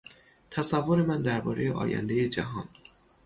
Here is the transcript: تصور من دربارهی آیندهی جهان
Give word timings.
تصور 0.51 1.01
من 1.03 1.21
دربارهی 1.21 1.71
آیندهی 1.71 2.29
جهان 2.29 2.65